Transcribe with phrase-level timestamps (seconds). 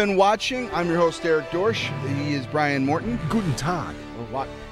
[0.00, 0.74] been watching.
[0.74, 1.90] I'm your host, Eric Dorsch.
[2.08, 3.20] He is Brian Morton.
[3.28, 3.94] Guten Tag.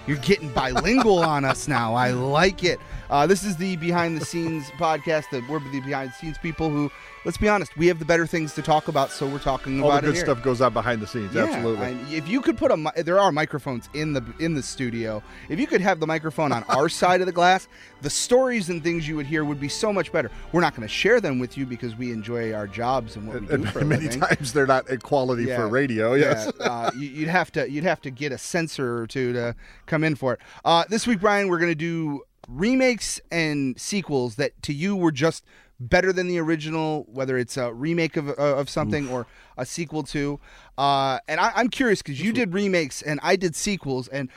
[0.06, 1.94] You're getting bilingual on us now.
[1.94, 2.80] I like it.
[3.10, 5.30] Uh, this is the behind the scenes podcast.
[5.30, 6.90] That we're the behind the scenes people who,
[7.24, 9.84] let's be honest, we have the better things to talk about, so we're talking about
[9.86, 10.24] All about the it good here.
[10.26, 11.34] stuff goes on behind the scenes.
[11.34, 11.86] Yeah, Absolutely.
[11.86, 15.22] and if you could put a, mi- there are microphones in the in the studio.
[15.48, 17.66] If you could have the microphone on our side of the glass,
[18.02, 20.30] the stories and things you would hear would be so much better.
[20.52, 23.40] We're not going to share them with you because we enjoy our jobs and what
[23.40, 24.20] we do and for a many living.
[24.20, 25.56] times they're not equality Yeah.
[25.56, 26.14] for radio.
[26.14, 26.52] Yes.
[26.60, 29.54] Yeah, uh, you, you'd have to you'd have to get a censor or two to
[29.86, 30.40] come in for it.
[30.64, 35.12] Uh, this week, Brian, we're going to do remakes and sequels that to you were
[35.12, 35.44] just
[35.80, 39.26] better than the original, whether it's a remake of, uh, of something or
[39.56, 40.40] a sequel to.
[40.76, 44.28] Uh, and I, I'm curious because you did remakes and I did sequels, and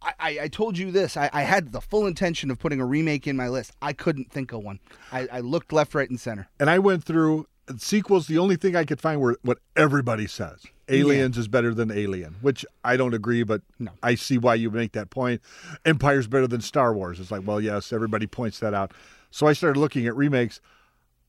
[0.00, 1.16] I, I, I told you this.
[1.16, 3.72] I, I had the full intention of putting a remake in my list.
[3.82, 4.80] I couldn't think of one.
[5.12, 6.48] I, I looked left, right, and center.
[6.58, 7.46] And I went through
[7.78, 8.26] sequels.
[8.26, 10.62] The only thing I could find were what everybody says.
[10.88, 13.90] Aliens is better than Alien, which I don't agree, but No.
[14.02, 15.40] I see why you make that point.
[15.84, 17.18] Empire's better than Star Wars.
[17.18, 18.92] It's like, well, yes, everybody points that out.
[19.32, 20.60] So I started looking at remakes.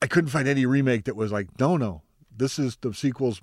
[0.01, 2.03] I couldn't find any remake that was like, no, no,
[2.35, 3.41] this is the sequels,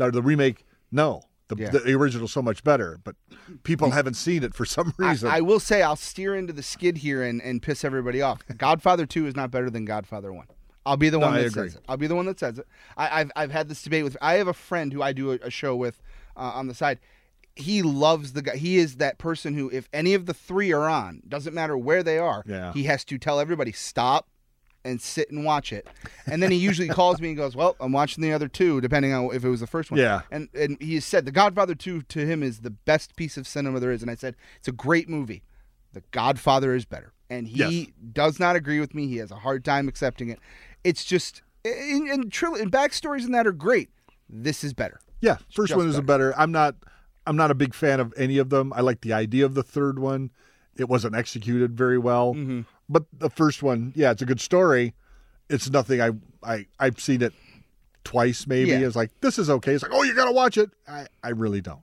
[0.00, 0.64] or the remake.
[0.90, 1.70] No, the, Yeah.
[1.70, 3.14] the original's so much better, but
[3.62, 5.28] people haven't seen it for some reason.
[5.28, 8.40] I, I will say I'll steer into the skid here and, and piss everybody off.
[8.56, 10.46] Godfather Two is not better than Godfather One.
[10.86, 11.82] I'll be the one I that says it.
[11.88, 12.66] I'll be the one that says it.
[12.96, 14.16] I, I've I've had this debate with.
[14.20, 16.02] I have a friend who I do a, a show with
[16.36, 16.98] uh, on the side.
[17.56, 18.56] He loves the guy.
[18.56, 22.02] He is that person who, if any of the three are on, doesn't matter where
[22.02, 22.72] they are, Yeah.
[22.72, 24.26] he has to tell everybody stop
[24.84, 25.86] and sit and watch it.
[26.26, 29.12] And then he usually calls me and goes, "Well, I'm watching the other two, depending
[29.14, 30.22] on if it was the first one." Yeah.
[30.30, 33.46] And and he has said The Godfather 2 to him is the best piece of
[33.46, 34.02] cinema there is.
[34.02, 35.42] And I said, it's a great movie.
[35.94, 37.12] The Godfather is better.
[37.30, 37.86] And he Yes.
[38.12, 39.06] does not agree with me.
[39.06, 40.38] He has a hard time accepting it.
[40.84, 43.90] It's just, and, and, tril- and backstories and that are great.
[44.28, 45.00] This is better.
[45.20, 46.34] Yeah, first just one is a better.
[46.38, 46.76] I'm not.
[47.26, 48.72] I'm not a big fan of any of them.
[48.74, 50.30] I like the idea of the third one.
[50.76, 52.62] It wasn't executed very well, Mm-hmm.
[52.88, 54.92] but the first one, yeah, it's a good story.
[55.48, 56.00] It's nothing.
[56.02, 56.10] I
[56.42, 57.32] I I've seen it
[58.02, 58.70] twice maybe.
[58.72, 58.80] Yeah.
[58.80, 59.72] It's like this is okay.
[59.72, 60.70] It's like oh, you got to watch it.
[60.86, 61.80] I I really don't.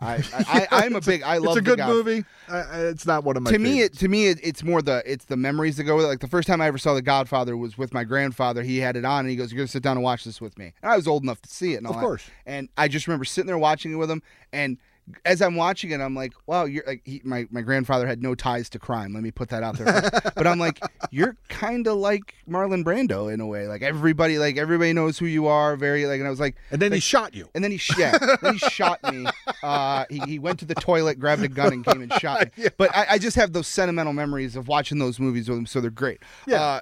[0.00, 2.24] I, I, I, I'm a big, I love it's a good movie.
[2.48, 3.50] It's not one of my.
[3.50, 3.96] to me, favorites.
[3.96, 6.08] it, to me, it, it's more the it's the memories that go with it.
[6.08, 8.62] Like the first time I ever saw The Godfather was with my grandfather.
[8.62, 10.56] He had it on, and he goes, "You're gonna sit down and watch this with
[10.58, 12.04] me." And I was old enough to see it, and all Of that.
[12.06, 12.24] course.
[12.46, 14.22] And I just remember sitting there watching it with him,
[14.52, 14.78] and
[15.24, 18.34] as I'm watching it, I'm like, "Wow, you're like." He, my my grandfather had no
[18.34, 19.12] ties to crime.
[19.12, 20.10] Let me put that out there.
[20.34, 23.66] but I'm like, you're kind of like Marlon Brando in a way.
[23.66, 25.76] Like everybody, like everybody knows who you are.
[25.76, 27.48] Very like, and I was like, and then he shot you.
[27.54, 29.26] and then he yeah, then he shot me.
[29.62, 32.68] Uh, he, he went to the toilet, grabbed a gun, and came and shot me.
[32.78, 35.82] But I, I just have those sentimental memories of watching those movies with him, so
[35.82, 36.20] they're great.
[36.46, 36.62] Yeah.
[36.62, 36.80] Uh,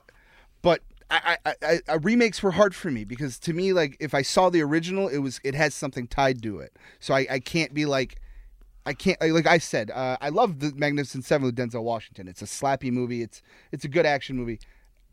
[1.10, 4.22] I, I, I, I, remakes were hard for me because to me, like if I
[4.22, 6.76] saw the original, it was it has something tied to it.
[7.00, 8.20] So I, I can't be like.
[8.86, 9.90] I can't like I said.
[9.90, 12.26] Uh, I love the Magnificent Seven with Denzel Washington.
[12.26, 13.20] It's a slappy movie.
[13.20, 14.60] It's it's a good action movie.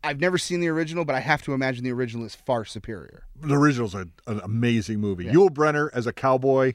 [0.02, 3.24] I've never seen the original, but I have to imagine the original is far superior.
[3.38, 5.26] The original's a, an amazing movie.
[5.26, 6.74] Yul Brynner as a cowboy,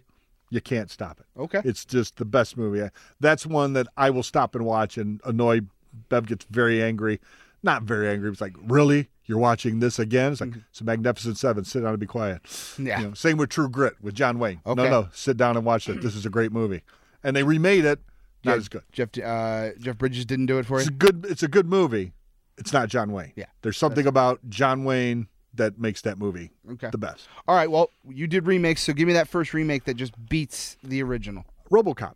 [0.52, 1.26] you can't stop it.
[1.40, 1.62] Okay.
[1.64, 2.88] It's just the best movie.
[3.20, 5.62] That's one that I will stop and watch and annoy.
[6.10, 7.20] Bev gets very angry.
[7.64, 8.30] Not very angry.
[8.32, 9.10] It's like, really?
[9.26, 10.32] You're watching this again?
[10.32, 11.64] It's like, it's a Magnificent Seven.
[11.64, 12.44] Sit down and be quiet.
[12.44, 12.88] Mm-hmm.
[12.88, 13.00] Yeah.
[13.02, 14.62] You know, same with True Grit with John Wayne.
[14.66, 14.84] Okay.
[14.84, 15.10] No, no.
[15.14, 16.02] Sit down and watch it.
[16.02, 16.82] This is a great movie.
[17.24, 18.00] And they remade it.
[18.44, 18.82] Not as good.
[18.92, 20.96] Jeff uh, Jeff Bridges didn't do it for It's you.
[20.96, 21.26] a good.
[21.30, 22.14] It's a good movie.
[22.58, 23.34] It's not John Wayne.
[23.36, 26.90] Yeah, There's something about John Wayne that makes that movie Okay.
[26.92, 27.28] the best.
[27.48, 27.70] All right.
[27.70, 31.46] Well, you did remakes, so give me that first remake that just beats the original.
[31.72, 32.16] RoboCop.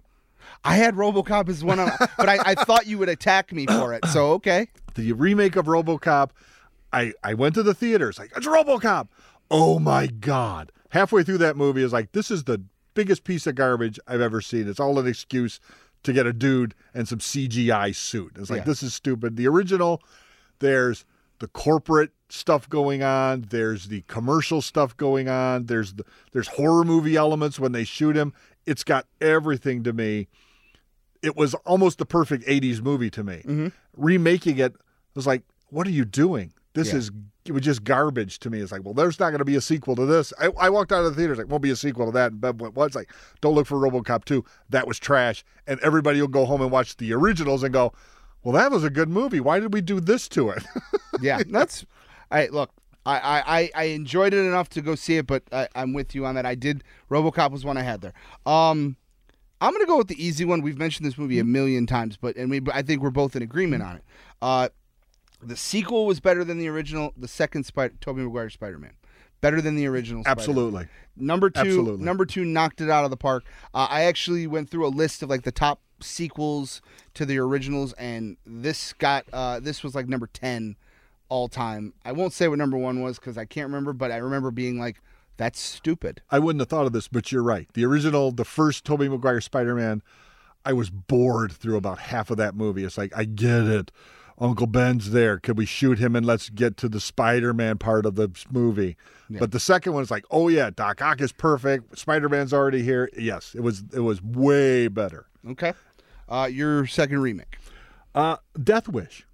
[0.63, 3.93] I had RoboCop as one, of, but I, I thought you would attack me for
[3.93, 4.05] it.
[4.07, 4.67] So okay.
[4.95, 6.31] The remake of RoboCop.
[6.91, 9.07] I I went to the theaters like it's RoboCop.
[9.51, 10.71] Oh my god!
[10.89, 12.61] Halfway through that movie is like this is the
[12.93, 14.67] biggest piece of garbage I've ever seen.
[14.67, 15.59] It's all an excuse
[16.03, 18.33] to get a dude and some CGI suit.
[18.39, 18.65] It's like Yeah.
[18.65, 19.35] this is stupid.
[19.37, 20.01] The original,
[20.59, 21.03] there's
[21.39, 23.47] the corporate stuff going on.
[23.49, 25.65] There's the commercial stuff going on.
[25.65, 28.33] There's the, there's horror movie elements when they shoot him.
[28.65, 30.27] It's got everything to me.
[31.21, 33.37] It was almost the perfect 80s movie to me.
[33.37, 33.67] Mm-hmm.
[33.97, 34.75] Remaking it
[35.15, 36.53] was like, what are you doing?
[36.73, 36.97] This Yeah.
[36.99, 37.11] is
[37.45, 38.59] it was just garbage to me.
[38.59, 40.33] It's like, well, there's not going to be a sequel to this.
[40.39, 42.31] I, I walked out of the theater, it's like, won't be a sequel to that.
[42.31, 44.43] And Bev went, well, it's like, don't look for RoboCop 2.
[44.71, 45.45] That was trash.
[45.67, 47.93] And everybody will go home and watch the originals and go,
[48.43, 49.39] well, that was a good movie.
[49.39, 50.63] Why did we do this to it?
[51.21, 51.85] Yeah, that's.
[52.31, 52.71] I look.
[53.05, 56.13] I, I, I- I enjoyed it enough to go see it, but I, I'm with
[56.15, 56.45] you on that.
[56.47, 56.83] I did.
[57.11, 58.13] RoboCop was one I had there.
[58.45, 58.97] Um,
[59.61, 60.61] I'm gonna go with the easy one.
[60.61, 63.43] We've mentioned this movie a million times, but and we I think we're both in
[63.43, 64.03] agreement on it.
[64.41, 64.69] Uh,
[65.41, 67.13] the sequel was better than the original.
[67.17, 68.93] The second Spider Tobey Maguire Spider-Man,
[69.41, 70.23] better than the original.
[70.23, 70.39] Spider-Man.
[70.39, 70.87] Absolutely.
[71.15, 72.05] Number two, Absolutely.
[72.05, 73.45] number two knocked it out of the park.
[73.73, 76.81] Uh, I actually went through a list of like the top sequels
[77.13, 80.75] to the originals, and this got uh, this was like number ten
[81.29, 81.93] all time.
[82.03, 84.79] I won't say what number one was because I can't remember, but I remember being
[84.79, 85.01] like,
[85.37, 87.67] "That's stupid." I wouldn't have thought of this, but you're right.
[87.73, 90.01] The original, the first Tobey Maguire Spider-Man,
[90.65, 92.83] I was bored through about half of that movie.
[92.83, 93.91] It's like I get it.
[94.37, 95.39] Uncle Ben's there.
[95.39, 98.97] Could we shoot him and let's get to the Spider-Man part of the movie?
[99.29, 101.97] But the second one is like, oh yeah, Doc Ock is perfect.
[101.97, 103.09] Spider-Man's already here.
[103.17, 103.83] Yes, it was.
[103.93, 105.25] It was way better.
[105.49, 105.73] Okay,
[106.29, 107.57] uh, your second remake,
[108.13, 109.25] Uh, Death Wish.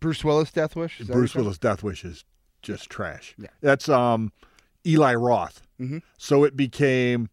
[0.00, 1.00] Bruce Willis Death Wish.
[1.00, 2.24] Is that what Bruce Willis Death Wish is
[2.62, 3.34] just trash.
[3.38, 3.48] Yeah.
[3.60, 4.32] That's um
[4.86, 5.62] Eli Roth.
[5.80, 6.02] Mhm.
[6.16, 7.28] So it became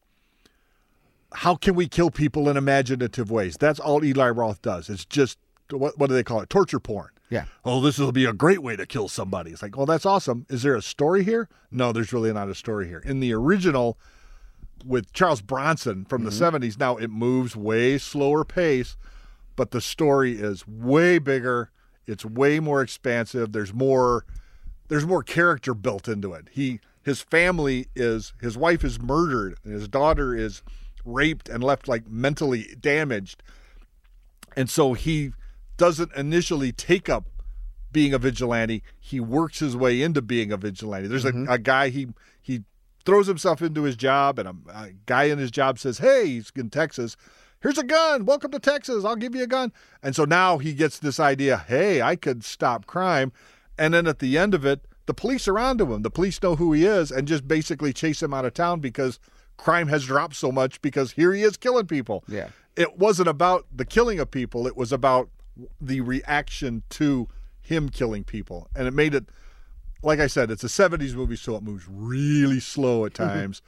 [1.33, 3.57] how can we kill people in imaginative ways?
[3.57, 4.89] That's all Eli Roth does.
[4.89, 5.37] It's just
[5.71, 6.49] what what do they call it?
[6.49, 7.09] Torture porn.
[7.29, 7.45] Yeah.
[7.65, 9.51] Oh, this will be a great way to kill somebody.
[9.51, 10.45] It's like, well, that's awesome.
[10.49, 11.49] Is there a story here?
[11.71, 12.99] No, there's really not a story here.
[12.99, 13.97] In the original
[14.85, 16.55] with Charles Bronson from the mm-hmm.
[16.55, 18.95] 70s, now it moves way slower pace,
[19.55, 21.71] but the story is way bigger.
[22.05, 23.51] It's way more expansive.
[23.51, 24.25] There's more
[24.87, 26.47] there's more character built into it.
[26.51, 30.61] He his family is his wife is murdered and his daughter is
[31.03, 33.43] raped and left like mentally damaged.
[34.55, 35.33] And so he
[35.77, 37.25] doesn't initially take up
[37.91, 38.83] being a vigilante.
[38.99, 41.07] He works his way into being a vigilante.
[41.07, 41.49] There's a, mm-hmm.
[41.51, 42.07] a guy he
[42.41, 42.63] he
[43.05, 46.51] throws himself into his job, and a, a guy in his job says, "Hey, he's
[46.55, 47.15] in Texas.
[47.61, 48.25] Here's a gun.
[48.25, 49.05] Welcome to Texas.
[49.05, 49.71] I'll give you a gun."
[50.03, 53.31] And so now he gets this idea, "Hey, I could stop crime."
[53.77, 56.01] And then at the end of it, the police are onto him.
[56.01, 59.19] The police know who he is and just basically chase him out of town because
[59.57, 62.49] crime has dropped so much because here he is killing people Yeah.
[62.75, 65.29] it wasn't about the killing of people it was about
[65.81, 67.27] the reaction to
[67.61, 68.69] him killing people.
[68.75, 69.25] And it made it
[70.03, 73.61] like i said it's a 70s movie so it moves really slow at times.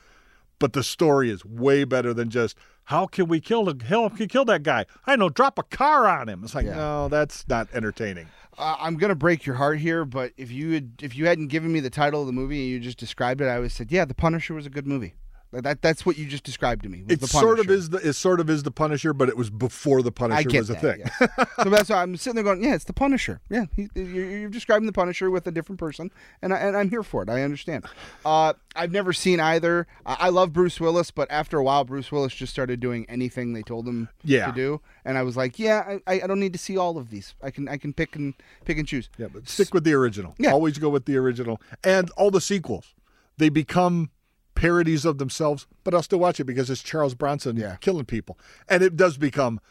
[0.59, 2.55] But the story is way better than just
[2.85, 4.85] how can we kill the hell can kill that guy?
[5.05, 6.43] I know drop a car on him.
[6.43, 6.75] It's like Yeah.
[6.75, 8.27] no that's not entertaining.
[8.57, 11.71] Uh, I'm gonna break your heart here, but if you had if you hadn't given
[11.71, 13.91] me the title of the movie and you just described it, I would have said,
[13.91, 15.13] "Yeah, The Punisher was a good movie."
[15.51, 17.03] Like that that's what you just described to me.
[17.07, 20.03] it sort of is the it sort of is the punisher but it was before
[20.03, 21.27] the punisher was a thing yeah.
[21.63, 24.49] so that's why I'm sitting there going, "Yeah, it's the Punisher." Yeah, he, you're, you're
[24.49, 26.11] describing the Punisher with a different person,
[26.41, 27.29] and I, and I'm here for it.
[27.29, 27.85] I understand.
[28.25, 29.87] Uh, I've never seen either.
[30.05, 33.53] I, I love Bruce Willis, but after a while, Bruce Willis just started doing anything
[33.53, 34.47] they told him Yeah.
[34.47, 37.09] to do, and I was like, "Yeah, I, I don't need to see all of
[37.09, 37.35] these.
[37.41, 38.33] I can I can pick and
[38.65, 40.35] pick and choose." Yeah, but stick with the original.
[40.37, 40.51] Yeah.
[40.51, 41.61] Always go with the original.
[41.83, 42.93] And all the sequels,
[43.37, 44.11] they become
[44.59, 47.77] parodies of themselves, but I'll still watch it because it's Charles Bronson Yeah.
[47.79, 48.37] killing people.
[48.67, 49.61] And it does become,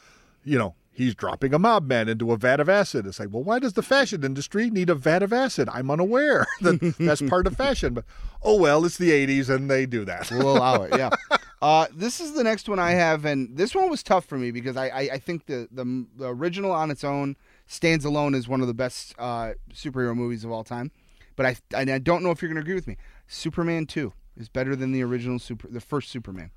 [0.44, 3.06] you know, he's dropping a mob man into a vat of acid.
[3.06, 5.69] It's like, well, why does the fashion industry need a vat of acid?
[5.70, 7.93] I'm unaware that that's part of fashion.
[7.93, 8.05] But
[8.43, 10.31] oh well, it's the 80s and they do that.
[10.31, 10.96] We'll allow it.
[10.96, 11.11] Yeah.
[11.61, 14.52] Uh, this is the next one I have, and this one was tough for me
[14.52, 17.35] because I, I, I think the, the the original on its own
[17.67, 20.93] stands alone as one of the best uh, superhero movies of all time.
[21.35, 22.96] But I I don't know if you're going to agree with me.
[23.26, 26.50] Superman two is better than the original super the first Superman.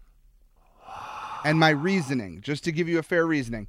[1.44, 3.68] And my reasoning, just to give you a fair reasoning,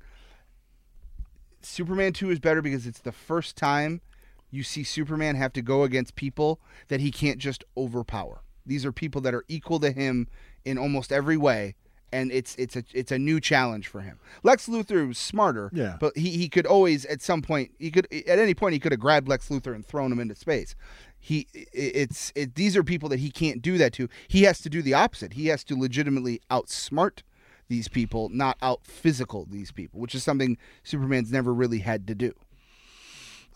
[1.62, 4.02] Superman 2 is better because it's the first time
[4.50, 8.42] you see Superman have to go against people that he can't just overpower.
[8.66, 10.28] These are people that are equal to him
[10.64, 11.74] in almost every way,
[12.12, 14.18] and it's it's a it's a new challenge for him.
[14.42, 15.96] Lex Luthor was smarter, Yeah.
[15.98, 18.92] but he, he could always at some point he could at any point he could
[18.92, 20.74] have grabbed Lex Luthor and thrown him into space.
[21.18, 24.08] He it's it, these are people that he can't do that to.
[24.28, 25.32] He has to do the opposite.
[25.34, 27.20] He has to legitimately outsmart
[27.68, 32.14] these people, not out physical these people, which is something Superman's never really had to
[32.14, 32.34] do.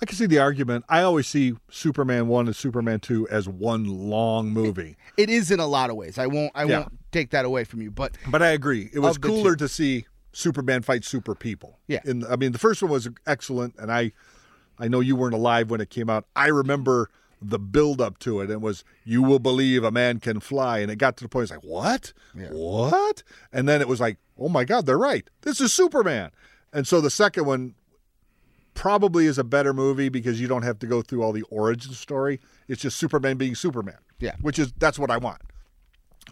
[0.03, 0.85] I can see the argument.
[0.88, 4.97] I always see Superman 1 and Superman 2 as one long movie.
[5.17, 6.19] It is in a lot of ways.
[6.19, 6.81] I won't I Yeah.
[6.81, 8.91] won't take that away from you, but But I agree.
[8.93, 9.65] It was cooler two.
[9.65, 11.79] to see Superman fight super people.
[11.87, 12.00] Yeah.
[12.05, 14.12] In I mean, the first one was excellent, and I,
[14.79, 16.26] I know you weren't alive when it came out.
[16.37, 17.09] I remember
[17.41, 18.50] the build up to it.
[18.50, 21.45] It was you will believe a man can fly, and it got to the point.
[21.45, 22.12] It's like what?
[22.35, 22.49] Yeah.
[22.50, 23.23] What?
[23.53, 25.26] And then it was like, oh my God, they're right.
[25.41, 26.33] This is Superman.
[26.73, 27.75] And so the second one
[28.76, 31.92] probably is a better movie because you don't have to go through all the origin
[31.92, 32.38] story.
[32.68, 33.99] It's just Superman being Superman.
[34.21, 34.37] Yeah.
[34.40, 35.40] Which is that's what I want.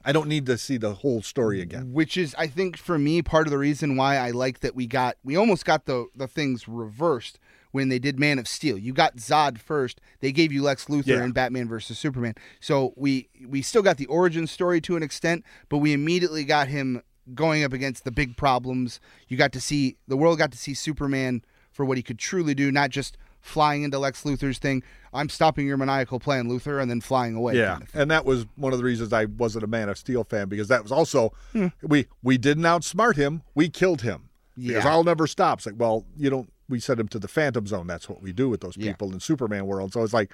[0.05, 1.93] I don't need to see the whole story again.
[1.93, 4.87] which is I think for me part of the reason why I like that we
[4.87, 7.39] got we almost got the the things reversed
[7.73, 8.79] when they did Man of Steel.
[8.79, 10.01] You got Zod first.
[10.21, 11.25] They gave you Lex Luthor Yeah.
[11.25, 12.35] in Batman versus Superman.
[12.61, 16.69] So we we still got the origin story to an extent, but we immediately got
[16.69, 17.03] him
[17.35, 19.01] going up against the big problems.
[19.29, 21.43] You got to see the world got to see Superman
[21.75, 24.83] for what he could truly do, not just flying into Lex Luthor's thing.
[25.13, 27.57] I'm stopping your maniacal plan, Luthor, and then flying away.
[27.57, 29.99] Yeah, kind of and that was one of the reasons I wasn't a Man of
[29.99, 31.67] Steel fan because that was also Hmm.
[31.83, 34.31] we we didn't outsmart him, we killed him.
[34.57, 34.69] Yeah.
[34.69, 34.91] Because Yeah.
[34.93, 35.59] I'll never stop.
[35.59, 36.51] It's like, well, you don't.
[36.69, 37.87] We sent him to the Phantom Zone.
[37.87, 38.93] That's what we do with those Yeah.
[38.93, 39.93] people in Superman world.
[39.93, 40.33] So it's like,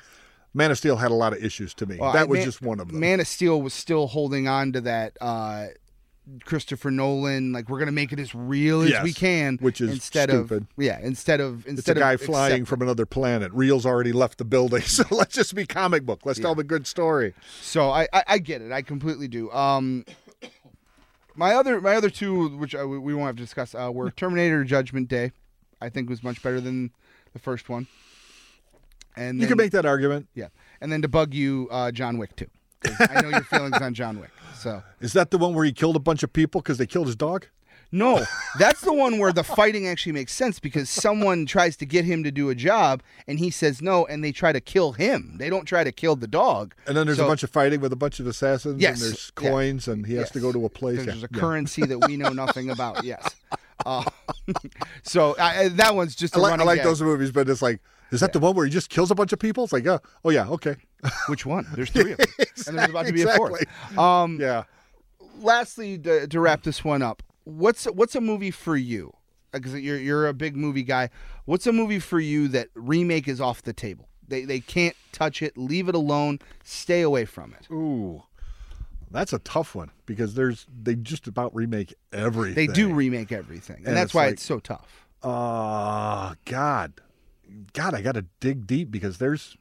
[0.55, 1.97] Man of Steel had a lot of issues to me.
[1.99, 3.01] Well, that was Man- just one of them.
[3.01, 5.17] Man of Steel was still holding on to that.
[5.21, 5.67] Uh,
[6.45, 10.31] Christopher Nolan, like we're gonna make it as real as we can, which is instead
[10.31, 10.63] stupid.
[10.63, 13.53] of yeah, instead of instead it's a guy flying accept- from another planet.
[13.53, 16.21] Reel's already left the building, so let's just be comic book.
[16.25, 17.35] Let's tell the good story.
[17.61, 19.51] So I, I I get it, I completely do.
[19.53, 20.05] Um,
[21.35, 24.65] my other my other two, which I, we won't have to discuss, uh, were Terminator
[24.65, 25.33] Judgment Day.
[25.81, 26.91] I think was much better than
[27.33, 27.87] the first one.
[29.17, 30.29] And You then, can make that argument.
[30.35, 30.49] yeah,
[30.81, 32.47] and then to bug you, uh, John Wick too.
[33.01, 34.83] I know your feelings on John Wick, so.
[35.01, 37.17] Is that the one where he killed a bunch of people because they killed his
[37.17, 37.47] dog?
[37.93, 38.25] No,
[38.57, 42.23] that's the one where the fighting actually makes sense because someone tries to get him
[42.23, 45.35] to do a job and he says no, and they try to kill him.
[45.39, 46.73] They don't try to kill the dog.
[46.87, 49.11] And then there's So- a bunch of fighting with a bunch of assassins, Yes, and
[49.11, 49.51] there's yeah.
[49.51, 50.99] coins, and he has to go to a place.
[50.99, 51.41] Yeah, there's a yeah.
[51.41, 53.03] currency that we know nothing about.
[53.11, 53.29] Yes.
[53.85, 54.05] Uh,
[55.03, 57.81] so I, that one's just a I like, I like those movies, but it's like,
[58.13, 59.65] is that the one where he just kills a bunch of people?
[59.65, 60.77] It's like, oh, oh yeah, okay,
[61.29, 61.67] Which one?
[61.75, 62.27] There's three of them,
[62.67, 63.65] and there's about to be a fourth.
[63.99, 64.65] Um, yeah.
[65.41, 69.13] lastly, to, to wrap this one up, what's what's a movie for you?
[69.53, 71.11] Because you're you're a big movie guy.
[71.45, 74.09] What's a movie for you that remake is off the table?
[74.29, 75.57] They they can't touch it.
[75.59, 76.39] Leave it alone.
[76.63, 77.73] Stay away from it.
[77.73, 78.23] Ooh,
[79.11, 82.55] that's a tough one because there's they just about remake everything.
[82.55, 85.07] They do remake everything, and, And that's it's why like- it's so tough.
[85.23, 86.93] Uh God,
[87.73, 89.57] God, I got to dig deep because there's,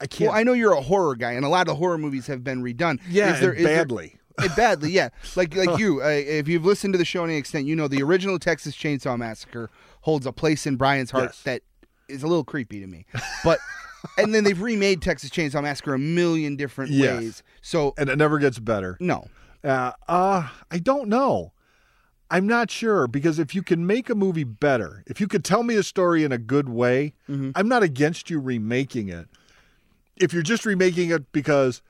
[0.00, 0.30] I can't.
[0.30, 2.62] Well, I know you're a horror guy, and a lot of horror movies have been
[2.62, 3.00] redone.
[3.08, 4.16] yeah, is there, is there- badly.
[4.42, 5.10] Eh, badly, yeah.
[5.36, 7.88] Like like you, uh, if you've listened to the show to any extent, you know
[7.88, 9.68] the original Texas Chainsaw Massacre
[10.02, 11.42] holds a place in Brian's heart Yes.
[11.42, 11.62] that
[12.08, 13.04] is a little creepy to me.
[13.44, 13.58] But
[14.18, 17.18] and then they've remade Texas Chainsaw Massacre a million different Yes.
[17.20, 17.42] ways.
[17.60, 18.96] So and it never gets better.
[19.00, 19.26] no,
[19.62, 21.52] Uh, uh, I don't know.
[22.30, 25.64] I'm not sure because if you can make a movie better, if you could tell
[25.64, 27.50] me a story in a good way, Mm-hmm.
[27.56, 29.26] I'm not against you remaking it.
[30.20, 31.82] If you're just remaking it because,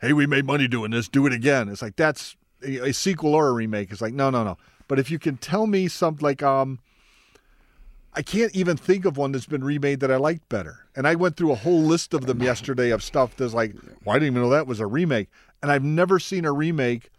[0.00, 1.68] hey, we made money doing this, do it again.
[1.68, 3.90] It's like that's a, a sequel or a remake.
[3.90, 4.58] It's like no, no, no.
[4.86, 6.78] But if you can tell me something like, um,
[8.14, 10.86] I can't even think of one that's been remade that I liked better.
[10.96, 14.16] And I went through a whole list of them yesterday of stuff that's like, well,
[14.16, 15.28] I didn't even know that was a remake.
[15.62, 17.10] And I've never seen a remake.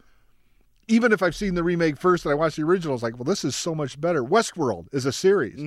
[0.88, 3.24] Even if I've seen the remake first and I watched the original, it's like, well,
[3.24, 4.24] this is so much better.
[4.24, 5.60] Westworld is a series.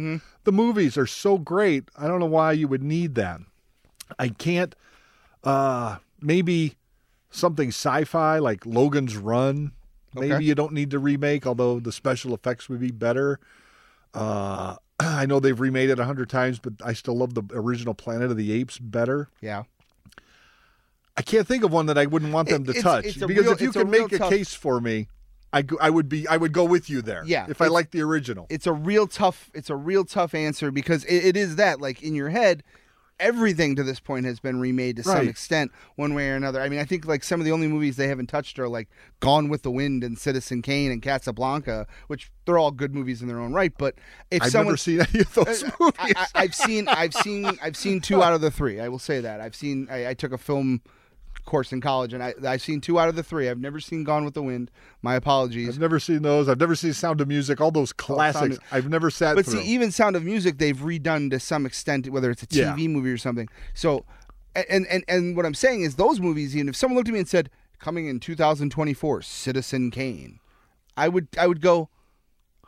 [0.44, 1.84] The movies are so great.
[1.96, 3.40] I don't know why you would need that.
[4.18, 4.74] I can't.
[5.44, 6.76] Uh, maybe
[7.30, 9.72] something sci-fi like Logan's Run.
[10.14, 10.44] Maybe Okay.
[10.44, 13.40] you don't need to remake, although the special effects would be better.
[14.14, 17.94] Uh, I know they've remade it a hundred times, but I still love the original
[17.94, 19.28] Planet of the Apes better.
[19.40, 19.64] yeah.
[21.14, 23.16] I can't think of one that I wouldn't want them It- to it's- touch it's
[23.18, 25.08] because real- if you can make a tough- case for me,
[25.52, 27.22] I, I would be I would go with you there.
[27.26, 28.46] Yeah, if I like the original.
[28.48, 29.50] It's a real tough.
[29.52, 32.62] It's a real tough answer because it, it is that like in your head.
[33.20, 36.60] Everything to this point has been remade to some extent, one way or another.
[36.60, 38.88] I mean, I think like some of the only movies they haven't touched are like
[39.20, 43.28] Gone with the Wind and Citizen Kane and Casablanca, which they're all good movies in
[43.28, 43.72] their own right.
[43.76, 43.94] But
[44.30, 45.94] if I've someone never seen any of those uh, movies.
[45.98, 48.80] I, I, I've seen I've seen I've seen two out of the three.
[48.80, 49.86] I will say that I've seen.
[49.90, 50.82] I, I took a film
[51.44, 53.48] course in college, and I I've seen two out of the three.
[53.48, 54.70] I've never seen Gone with the Wind.
[55.02, 55.68] My apologies.
[55.70, 56.48] I've never seen those.
[56.48, 57.60] I've never seen Sound of Music.
[57.60, 58.56] All those classics.
[58.58, 59.60] of- I've never sat But through.
[59.62, 62.74] see, even Sound of Music, they've redone to some extent, whether it's a Yeah.
[62.74, 63.48] TV movie or something.
[63.74, 64.04] So,
[64.54, 66.54] and and and what I'm saying is, those movies.
[66.56, 70.38] Even if someone looked at me and said, "Coming in 2024, Citizen Kane,"
[70.96, 71.88] I would I would go,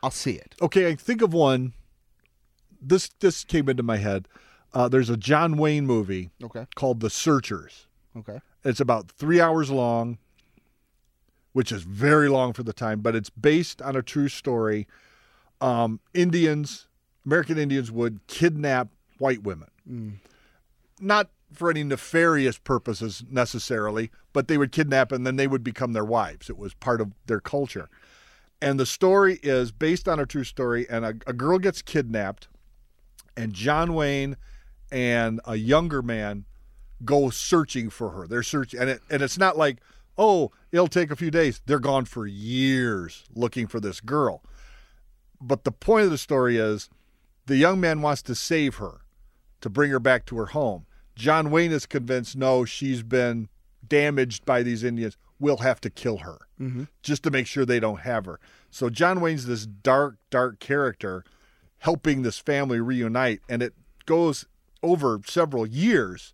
[0.03, 1.75] "I'll see it." okay, I think of one.
[2.81, 4.29] This this came into my head.
[4.73, 6.67] Uh, there's a John Wayne movie Okay.
[6.75, 7.87] called The Searchers.
[8.17, 8.41] Okay.
[8.65, 10.19] It's about three hours long,
[11.53, 14.87] which is very long for the time, but it's based on a true story.
[15.61, 16.87] Um, Indians,
[17.27, 20.21] American Indians, would kidnap white women.
[21.01, 25.93] Not for any nefarious purposes necessarily, but they would kidnap and then they would become
[25.93, 26.51] their wives.
[26.51, 27.89] It was part of their culture.
[28.61, 32.49] And the story is based on a true story, and a, a girl gets kidnapped,
[33.37, 34.37] and John Wayne
[34.91, 36.47] and a younger man
[37.05, 38.27] go searching for her.
[38.27, 39.79] They're searching, and it, and it's not like,
[40.17, 41.61] oh, it'll take a few days.
[41.67, 44.43] They're gone for years looking for this girl.
[45.41, 46.89] But the point of the story is,
[47.47, 49.03] the young man wants to save her,
[49.61, 50.87] to bring her back to her home.
[51.15, 53.49] John Wayne is convinced, no, she's been
[53.87, 55.17] damaged by these Indians.
[55.39, 56.85] We'll have to kill her mm-hmm.
[57.03, 58.41] just to make sure they don't have her.
[58.71, 61.25] So John Wayne's this dark, dark character
[61.79, 63.75] helping this family reunite, and it
[64.07, 64.47] goes
[64.83, 66.33] over several years.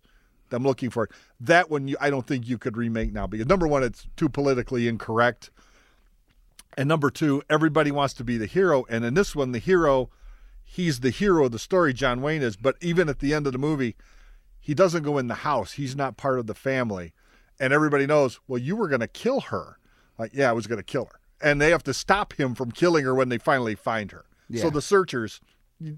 [0.51, 1.11] I'm looking for it.
[1.39, 4.29] That one, you, I don't think you could remake now because number one, it's too
[4.29, 5.49] politically incorrect,
[6.77, 10.09] and number two, everybody wants to be the hero, and in this one, the hero,
[10.63, 11.93] he's the hero of the story.
[11.93, 13.95] John Wayne is, but even at the end of the movie,
[14.59, 15.73] he doesn't go in the house.
[15.73, 17.13] He's not part of the family,
[17.59, 18.39] and everybody knows.
[18.47, 19.77] Well, you were going to kill her.
[20.17, 22.71] Like, yeah, I was going to kill her, and they have to stop him from
[22.71, 24.25] killing her when they finally find her.
[24.49, 24.61] Yeah.
[24.61, 25.41] So the searchers,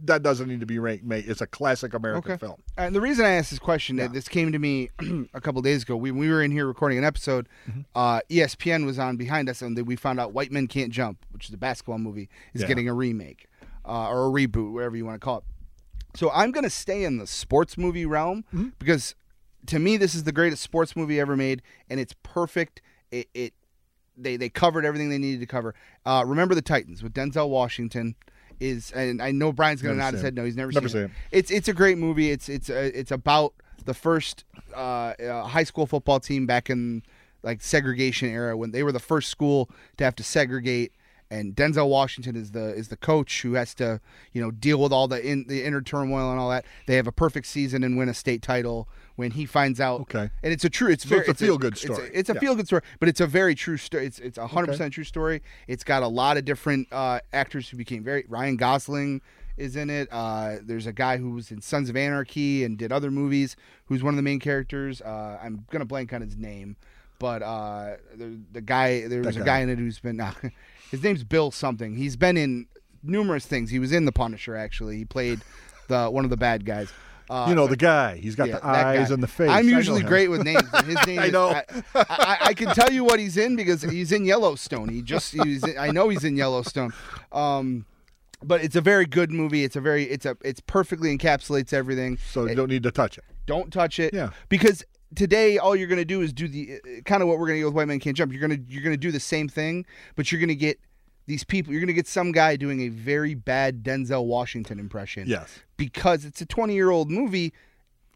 [0.05, 1.03] that doesn't need to be ranked.
[1.03, 2.61] Mate, it's a classic American film.
[2.77, 4.89] And the reason I asked this question, that this came to me
[5.33, 5.95] a couple days ago.
[5.97, 7.49] We, we were in here recording an episode.
[7.69, 7.81] Mm-hmm.
[7.93, 11.47] Uh, ESPN was on behind us, and we found out White Men Can't Jump, which
[11.49, 12.67] is a basketball movie, is Yeah.
[12.67, 13.47] getting a remake
[13.85, 15.43] uh, or a reboot, whatever you want to call it.
[16.15, 18.69] So I'm going to stay in the sports movie realm Mm-hmm.
[18.79, 19.15] because
[19.67, 22.81] to me, this is the greatest sports movie ever made, and it's perfect.
[23.11, 23.53] It, it
[24.17, 25.73] they they covered everything they needed to cover.
[26.05, 28.15] Uh, Remember the Titans with Denzel Washington
[28.63, 30.36] is, and I know Brian's going to nod his head.
[30.36, 31.12] No, he's never, Never seen, seen it.
[31.32, 31.38] it.
[31.39, 32.32] It's it's a great movie.
[32.32, 33.53] It's it's uh, it's about
[33.86, 37.03] the first uh, uh, high school football team back in
[37.43, 40.93] like segregation era when they were the first school to have to segregate.
[41.33, 43.99] And Denzel Washington is the is the coach who has to
[44.33, 46.63] you know deal with all the in the inner turmoil and all that.
[46.85, 50.01] They have a perfect season and win a state title when he finds out.
[50.01, 50.29] Okay.
[50.43, 50.91] and it's a true.
[50.91, 52.11] It's So very it's a feel-good it's a- story.
[52.13, 52.39] It's a, Yeah.
[52.39, 54.05] feel good story, but it's a very true story.
[54.05, 55.41] It's it's a hundred percent true story.
[55.67, 58.25] It's got a lot of different uh, actors who became very.
[58.27, 59.21] Ryan Gosling
[59.57, 60.07] is in it.
[60.11, 63.55] Uh, there's a guy who was in Sons of Anarchy and did other movies.
[63.87, 65.01] Who's one of the main characters.
[65.01, 66.75] Uh, I'm gonna blank on his name,
[67.19, 69.57] but uh, the, the guy there was That a guy.
[69.57, 70.21] guy in it who's been.
[70.93, 71.95] his name's Bill something.
[71.95, 72.67] He's been in
[73.01, 73.71] numerous things.
[73.71, 74.97] He was in The Punisher actually.
[74.97, 75.41] He played
[75.88, 76.93] the one of the bad guys.
[77.31, 78.17] Uh, you know the guy.
[78.17, 79.50] He's got yeah, the eyes and the face.
[79.50, 80.62] I'm usually great with names.
[80.85, 81.50] His name I is, know.
[81.50, 84.88] I, I, I can tell you what he's in because he's in Yellowstone.
[84.88, 86.93] He just he's in, I know he's in Yellowstone.
[87.31, 87.88] Um,
[88.43, 89.63] but it's a very good movie.
[89.63, 92.19] It's a very it's a it's perfectly encapsulates everything.
[92.29, 93.23] So you don't need to touch it.
[93.47, 94.13] Don't touch it.
[94.13, 94.29] Yeah.
[94.47, 94.83] Because
[95.15, 97.65] today all you're gonna do is do the uh, kind of what we're gonna do
[97.65, 98.32] with White Man Can't Jump.
[98.32, 100.80] You're gonna you're gonna do the same thing, but you're gonna get
[101.26, 101.71] these people.
[101.71, 105.28] You're gonna get some guy doing a very bad Denzel Washington impression.
[105.28, 105.60] Yes.
[105.78, 107.54] Because it's a 20 year old movie.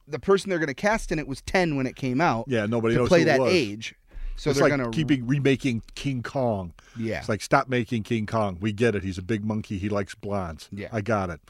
[0.08, 2.46] The person they're gonna cast in it was 10 when it came out.
[2.48, 2.66] Yeah.
[2.66, 3.54] Nobody To knows play that was.
[3.54, 3.96] age.
[4.36, 6.74] So it's they're like gonna keeping remaking King Kong.
[6.98, 7.20] Yeah.
[7.20, 8.58] It's like stop making King Kong.
[8.62, 9.04] We get it.
[9.04, 9.78] He's a big monkey.
[9.78, 10.70] He likes blondes.
[10.72, 10.90] Yeah.
[10.92, 11.42] I got it.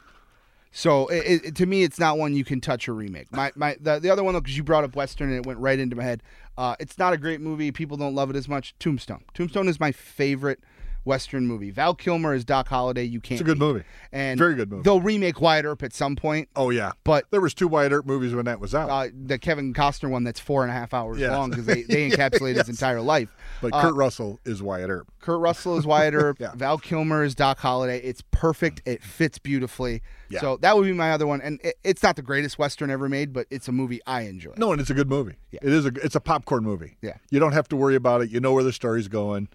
[0.70, 3.32] So it, it, to me, it's not one you can touch or remake.
[3.32, 5.58] My my the, the other one though, because you brought up Western and it went
[5.58, 6.22] right into my head.
[6.56, 7.70] Uh, it's not a great movie.
[7.72, 8.74] People don't love it as much.
[8.78, 9.24] Tombstone.
[9.34, 10.60] Tombstone is my favorite
[11.04, 11.70] Western movie.
[11.70, 13.04] Val Kilmer is Doc Holliday.
[13.04, 13.40] You can't.
[13.40, 13.64] It's a good beat.
[13.64, 13.84] movie.
[14.12, 14.82] And Very good movie.
[14.82, 16.92] They'll remake Wyatt Earp at some point, Oh yeah.
[17.04, 18.90] but There was two Wyatt Earp movies when that was out.
[18.90, 21.30] uh, the Kevin Costner one that's four and a half hours Yes.
[21.32, 23.28] long because they, they encapsulate his entire life.
[23.62, 25.08] but uh, Kurt Russell is Wyatt Earp.
[25.20, 26.38] Kurt Russell is Wyatt Earp.
[26.40, 26.52] Yeah.
[26.54, 27.98] Val Kilmer is Doc Holliday.
[28.00, 28.82] It's perfect.
[28.86, 30.02] It fits beautifully.
[30.28, 30.40] Yeah.
[30.40, 31.40] So that would be my other one.
[31.40, 34.52] And it, it's not the greatest Western ever made, but it's a movie I enjoy.
[34.56, 35.36] No, and it's a good movie.
[35.50, 35.60] Yeah.
[35.62, 36.96] It is a it's a popcorn movie.
[37.02, 37.16] Yeah.
[37.30, 38.30] You don't have to worry about it.
[38.30, 39.48] You know where the story's going.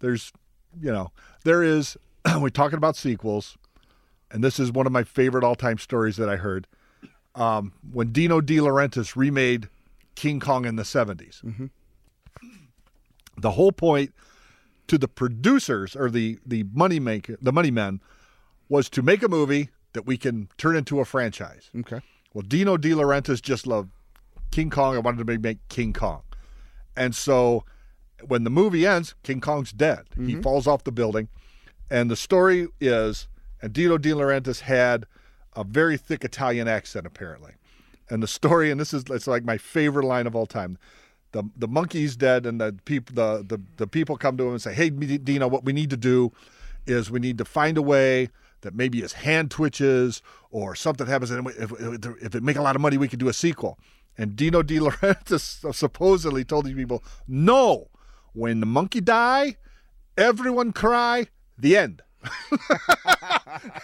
[0.00, 0.32] There's
[0.80, 1.10] you know,
[1.44, 1.96] there is
[2.38, 3.56] we're talking about sequels,
[4.30, 6.66] and this is one of my favorite all time stories that I heard.
[7.34, 9.68] Um, when Dino De Laurentiis remade
[10.14, 11.42] King Kong in the 70s.
[13.36, 14.14] The whole point
[14.86, 18.00] to the producers or the the money maker the money men
[18.68, 21.70] was to make a movie that we can turn into a franchise.
[21.80, 22.00] Okay.
[22.32, 23.90] Well, Dino De Laurentiis just loved
[24.50, 24.94] King Kong.
[24.94, 26.22] I wanted to make- make King Kong.
[26.96, 27.64] And so
[28.26, 30.04] when the movie ends, King Kong's dead.
[30.16, 30.40] He mm-hmm.
[30.40, 31.28] falls off the building.
[31.90, 33.28] And the story is,
[33.60, 35.06] and Dino De Laurentiis had
[35.54, 37.52] a very thick Italian accent, apparently.
[38.10, 40.78] And the story, and this is it's like my favorite line of all time.
[41.32, 44.62] The the monkey's dead, and the people the, the the people come to him and
[44.62, 46.32] say, "Hey, Dino, what we need to do
[46.86, 48.28] is we need to find a way
[48.60, 52.62] that maybe his hand twitches or something happens, and if, if, if it make a
[52.62, 53.78] lot of money, we could do a sequel."
[54.16, 57.88] And Dino De Laurentiis supposedly told these people, "No,
[58.34, 59.56] when the monkey die,
[60.16, 61.26] everyone cry.
[61.58, 62.02] The end."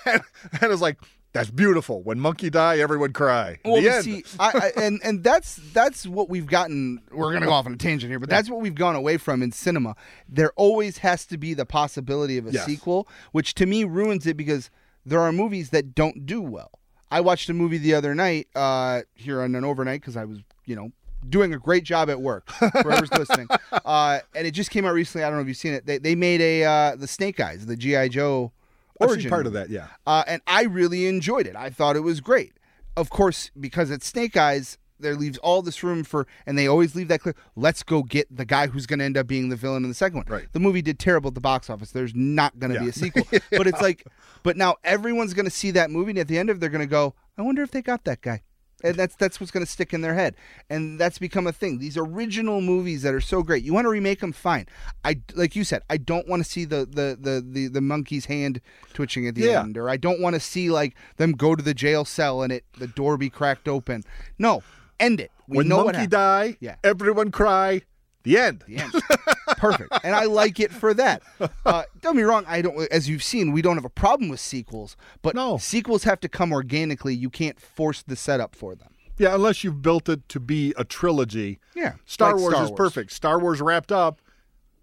[0.07, 0.23] and,
[0.61, 0.99] and it's like
[1.33, 2.03] that's beautiful.
[2.03, 3.59] When monkey die, everyone cry.
[3.65, 4.05] Well, the end.
[4.05, 7.01] see, I, I, and and that's that's what we've gotten.
[7.13, 9.43] We're gonna go off on a tangent here, but that's what we've gone away from
[9.43, 9.95] in cinema.
[10.29, 12.67] There always has to be the possibility of a Yes.
[12.67, 14.71] sequel, which to me ruins it because
[15.07, 16.71] there are movies that don't do well.
[17.13, 20.39] I watched a movie the other night uh, here on an overnight because I was,
[20.65, 20.91] you know,
[21.28, 22.50] doing a great job at work.
[22.50, 25.24] Whoever's listening, uh, and it just came out recently.
[25.24, 25.87] I don't know if you've seen it.
[25.87, 28.52] They, they made a uh, the Snake Eyes, the GI Joe.
[29.00, 29.70] Origin part of that.
[29.70, 29.87] Yeah.
[30.06, 31.56] uh, and I really enjoyed it.
[31.56, 32.52] I thought it was great.
[32.98, 36.94] Of course, because it's Snake Eyes, there leaves all this room for, and they always
[36.94, 37.35] leave that clear.
[37.56, 39.94] Let's go get the guy who's going to end up being the villain in the
[39.94, 40.26] second one.
[40.28, 40.52] Right.
[40.52, 41.92] The movie did terrible at the box office.
[41.92, 43.22] There's not going to be a sequel.
[43.50, 44.04] But it's like,
[44.42, 46.68] but now everyone's going to see that movie, and at the end of, it, they're
[46.68, 48.42] going to go, I wonder if they got that guy.
[48.83, 50.35] And that's that's what's going to stick in their head,
[50.69, 51.79] and that's become a thing.
[51.79, 54.66] These original movies that are so great, you want to remake them, fine.
[55.05, 58.27] I like you said, I don't want to see the the the the, the monkey's
[58.27, 58.61] hand
[58.93, 59.61] twitching at the Yeah.
[59.62, 62.53] end, or I don't want to see like them go to the jail cell and
[62.53, 64.03] it the door be cracked open.
[64.38, 64.62] No,
[64.99, 65.31] end it.
[65.49, 66.77] We when know monkey die, Yeah.
[66.85, 67.83] everyone cry.
[68.23, 68.64] The end.
[68.66, 68.93] The end.
[69.57, 69.93] Perfect.
[70.05, 71.23] And I like it for that.
[71.67, 72.45] Uh, don't be wrong.
[72.47, 72.91] I don't.
[72.93, 75.59] As you've seen, we don't have a problem with sequels, but No.
[75.59, 77.15] sequels have to come organically.
[77.15, 78.89] You can't force the setup for them.
[79.19, 81.59] Yeah, unless you've built it to be a trilogy.
[81.75, 81.95] Yeah.
[82.07, 82.79] Star like Wars Star is Wars.
[82.79, 83.13] perfect.
[83.13, 84.21] Star Wars wrapped up.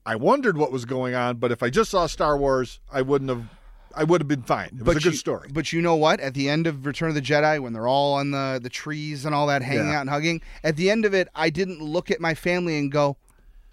[0.05, 3.29] I wondered what was going on, but if I just saw Star Wars, I wouldn't
[3.29, 3.45] have.
[3.95, 4.77] I would have been fine.
[4.79, 5.49] It was a good you, story.
[5.51, 6.19] But you know what?
[6.19, 9.25] At the end of Return of the Jedi, when they're all on the the trees
[9.25, 9.97] and all that, hanging Yeah.
[9.97, 12.91] out and hugging, at the end of it, I didn't look at my family and
[12.91, 13.17] go,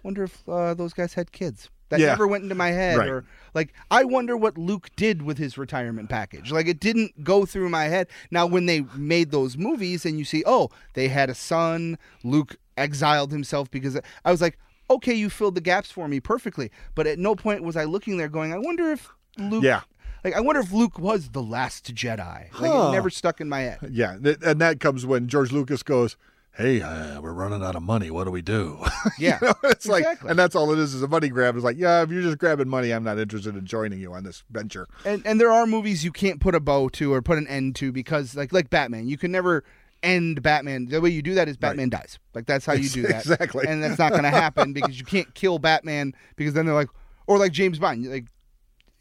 [0.05, 2.07] "Wonder if uh, those guys had kids." That Yeah.
[2.07, 2.97] never went into my head.
[2.97, 3.07] Right.
[3.09, 6.51] Or like, I wonder what Luke did with his retirement package.
[6.51, 8.07] Like, it didn't go through my head.
[8.31, 11.99] Now, when they made those movies, and you see, oh, they had a son.
[12.23, 14.57] Luke exiled himself because I was like,
[14.89, 16.71] okay, you filled the gaps for me perfectly.
[16.95, 19.81] But at no point was I looking there going, I wonder if Luke Yeah.
[20.23, 22.51] like I wonder if Luke was the last Jedi.
[22.59, 22.87] Like Huh.
[22.89, 23.77] it never stuck in my head.
[23.91, 26.17] yeah, and that comes when George Lucas goes,
[26.55, 28.11] "Hey, uh, we're running out of money.
[28.11, 28.83] What do we do?"
[29.19, 29.37] Yeah.
[29.41, 31.55] You know, it's like, and that's all it is is a money grab.
[31.55, 34.23] It's like, yeah, if you're just grabbing money, I'm not interested in joining you on
[34.23, 34.87] this venture.
[35.05, 37.75] And and there are movies you can't put a bow to or put an end
[37.77, 39.63] to because like like Batman, you can never
[40.03, 40.87] end Batman.
[40.87, 42.19] The way you do that is Batman dies.
[42.33, 43.21] Like that's how you do that.
[43.21, 43.65] Exactly.
[43.67, 46.89] And that's not going to happen because you can't kill Batman because then they're like
[47.27, 48.25] or like James Bond, like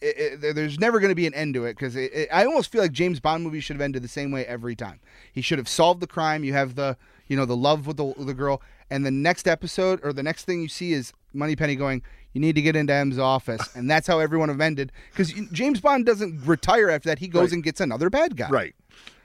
[0.01, 2.45] it, it, there's never going to be an end to it because it, it, I
[2.45, 5.01] almost feel like James Bond movies should have ended the same way every time.
[5.33, 6.45] He should have solved the crime.
[6.45, 6.97] You have the
[7.29, 8.61] you know the love with the the girl,
[8.91, 12.03] and the next episode or the next thing you see is Moneypenny going.
[12.33, 14.91] You need to get into M's office, and that's how everyone have ended.
[15.11, 17.53] Because James Bond doesn't retire after that; he goes Right.
[17.53, 18.49] and gets another bad guy.
[18.49, 18.75] Right.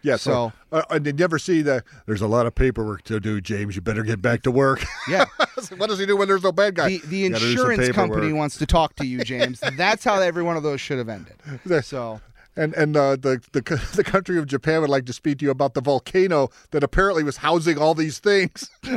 [0.04, 0.16] Yeah.
[0.16, 1.84] So, uh, and you never see the.
[2.06, 3.76] There's a lot of paperwork to do, James.
[3.76, 4.86] You better get back to work.
[5.10, 5.26] Yeah.
[5.78, 6.90] what does he do when there's no bad guy?
[6.90, 9.60] The, the You gotta do some insurance company wants to talk to you, James.
[9.76, 11.36] That's how every one of those should have ended.
[11.84, 12.22] So
[12.60, 13.62] And and uh, the the
[13.95, 17.24] the country of Japan would like to speak to you about the volcano that apparently
[17.24, 18.69] was housing all these things.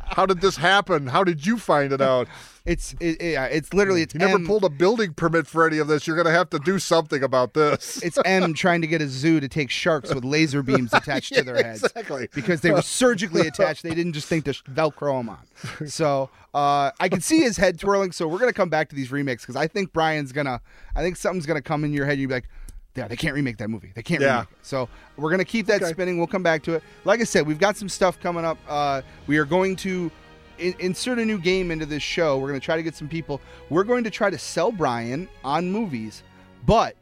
[0.00, 1.08] How did this happen?
[1.08, 2.26] How did you find it out?
[2.68, 5.78] It's it, yeah, it's literally it's You never M- pulled a building permit for any
[5.78, 6.06] of this.
[6.06, 8.02] You're going to have to do something about this.
[8.02, 11.42] It's M trying to get a zoo to take sharks with laser beams attached to
[11.42, 11.82] their heads.
[11.84, 12.28] exactly.
[12.34, 13.82] Because they were surgically attached.
[13.82, 15.88] They didn't just think to Velcro them on.
[15.88, 18.12] So uh, I can see his head twirling.
[18.12, 20.60] So we're going to come back to these remakes because I think Brian's going to,
[20.94, 22.18] I think something's going to come in your head.
[22.18, 22.48] You'd be like,
[22.94, 23.92] yeah, they can't remake that movie.
[23.94, 24.34] They can't Yeah.
[24.40, 24.56] remake it.
[24.62, 25.92] So we're going to keep that Okay.
[25.92, 26.18] spinning.
[26.18, 26.82] We'll come back to it.
[27.04, 28.58] Like I said, we've got some stuff coming up.
[28.68, 30.10] Uh, we are going to
[30.58, 32.38] in- insert a new game into this show.
[32.38, 33.40] We're going to try to get some people.
[33.70, 36.22] We're going to try to sell Brian on movies,
[36.66, 36.94] but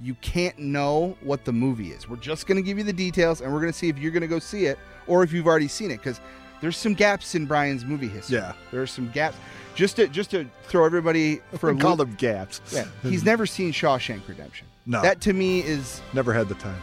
[0.00, 2.08] you can't know what the movie is.
[2.08, 4.10] We're just going to give you the details, and we're going to see if you're
[4.10, 6.20] going to go see it or if you've already seen it, because
[6.60, 8.38] there's some gaps in Brian's movie history.
[8.38, 8.52] Yeah.
[8.70, 9.36] there are some gaps.
[9.74, 12.60] Just to just to throw everybody for a call them gaps.
[12.70, 14.66] Yeah, he's never seen Shawshank Redemption.
[14.84, 15.00] No.
[15.00, 16.80] that to me is Never had the time.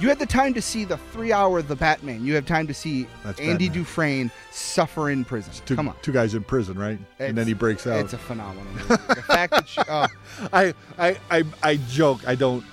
[0.00, 2.24] You had the time to see the three hour The Batman.
[2.24, 3.82] You have time to see That's Andy Batman.
[3.82, 5.52] Dufresne suffer in prison.
[5.66, 5.96] Two, Come on.
[6.02, 6.98] two guys in prison, right?
[7.18, 8.00] and then he breaks out.
[8.00, 8.86] It's a phenomenal movie.
[8.88, 10.06] the fact that she, oh,
[10.52, 12.26] I, I, I, I joke.
[12.26, 12.64] I don't.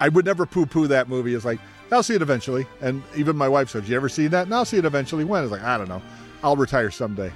[0.00, 1.34] I would never poo-poo that movie.
[1.34, 1.60] It's like
[1.92, 2.66] I'll see it eventually.
[2.80, 5.24] And even my wife says, "You ever see that?" And I'll see it eventually.
[5.24, 5.42] When?
[5.42, 6.02] It's like I don't know.
[6.42, 7.30] I'll retire someday.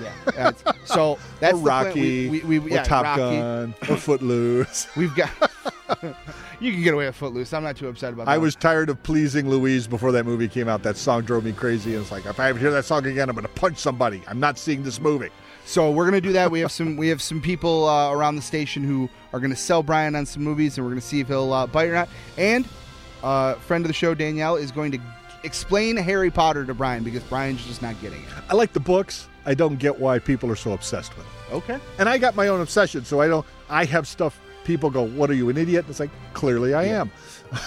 [0.00, 0.12] yeah.
[0.36, 1.62] That's, so that's or.
[1.62, 2.28] Rocky.
[2.28, 3.20] We, we, we, or yeah, Top Rocky.
[3.36, 3.74] Gun.
[3.88, 4.88] Or Footloose.
[4.96, 5.30] We've got.
[6.60, 7.52] you can get away with Footloose.
[7.52, 8.32] I'm not too upset about that.
[8.32, 10.82] I was tired of pleasing Louise before that movie came out.
[10.82, 11.94] That song drove me crazy.
[11.94, 14.22] And it's like if I ever hear that song again, I'm going to punch somebody.
[14.28, 15.30] I'm not seeing this movie.
[15.64, 16.50] So we're gonna do that.
[16.50, 19.82] We have some we have some people uh, around the station who are gonna sell
[19.82, 22.08] Brian on some movies, and we're gonna see if he'll uh, bite or not.
[22.36, 22.66] And
[23.22, 25.00] uh, friend of the show Danielle is going to
[25.44, 28.28] explain Harry Potter to Brian because Brian's just not getting it.
[28.48, 29.28] I like the books.
[29.46, 31.54] I don't get why people are so obsessed with it.
[31.54, 31.78] Okay.
[31.98, 33.46] And I got my own obsession, so I don't.
[33.68, 34.40] I have stuff.
[34.64, 37.10] People go, "What are you, an idiot?" And It's like clearly I am.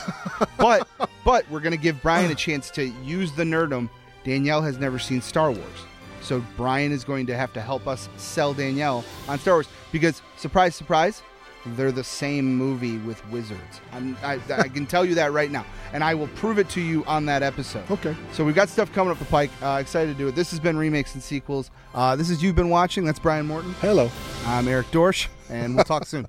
[0.57, 0.87] But
[1.23, 3.89] but we're gonna give Brian a chance to use the nerdum.
[4.23, 5.85] Danielle has never seen Star Wars.
[6.21, 10.23] So Brian is going to have to help us sell Danielle on Star Wars because
[10.37, 11.21] surprise, surprise,
[11.67, 13.79] they're the same movie with wizards.
[13.93, 16.81] I'm, I, I can tell you that right now, and I will prove it to
[16.81, 17.89] you on that episode.
[17.91, 18.15] Okay.
[18.31, 19.51] So we've got stuff coming up the pike.
[19.61, 20.35] Uh, excited to do it.
[20.35, 21.69] This has been remakes and sequels.
[21.93, 23.05] Uh, this is you've been watching.
[23.05, 23.73] That's Brian Morton.
[23.81, 24.09] Hello.
[24.47, 26.27] I'm Eric Dorsch, and we'll talk soon.